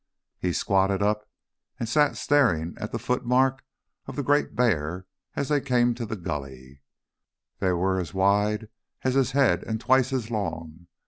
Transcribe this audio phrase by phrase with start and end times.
[0.39, 1.29] He squatted up
[1.79, 3.63] and sat staring at the footmarks
[4.07, 6.81] of the great bear as they came to the gully
[7.59, 8.69] they were as wide
[9.03, 10.87] as his head and twice as long.